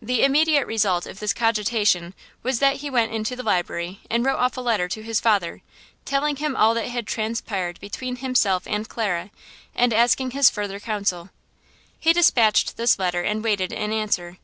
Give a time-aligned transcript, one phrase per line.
[0.00, 4.38] The immediate result of this cogitation was that he went into the library and wrote
[4.38, 5.60] off a letter to his father,
[6.06, 9.30] telling him all that had transpired between himself and Clara,
[9.74, 11.28] and asking his further counsel.
[12.00, 14.38] He dispatched this letter and waited an answer.